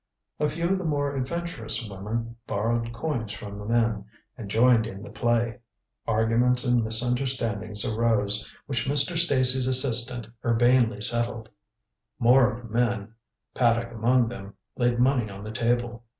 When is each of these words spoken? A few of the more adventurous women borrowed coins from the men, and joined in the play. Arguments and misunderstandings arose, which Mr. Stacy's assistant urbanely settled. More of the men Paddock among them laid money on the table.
A 0.39 0.49
few 0.49 0.67
of 0.69 0.79
the 0.79 0.83
more 0.83 1.15
adventurous 1.15 1.87
women 1.87 2.35
borrowed 2.47 2.91
coins 2.91 3.33
from 3.33 3.59
the 3.59 3.65
men, 3.65 4.05
and 4.35 4.49
joined 4.49 4.87
in 4.87 5.03
the 5.03 5.11
play. 5.11 5.59
Arguments 6.07 6.63
and 6.65 6.83
misunderstandings 6.83 7.85
arose, 7.85 8.49
which 8.65 8.87
Mr. 8.89 9.15
Stacy's 9.15 9.67
assistant 9.67 10.27
urbanely 10.43 11.01
settled. 11.01 11.49
More 12.17 12.49
of 12.51 12.63
the 12.63 12.73
men 12.73 13.13
Paddock 13.53 13.91
among 13.91 14.27
them 14.27 14.55
laid 14.75 14.97
money 14.97 15.29
on 15.29 15.43
the 15.43 15.51
table. 15.51 16.03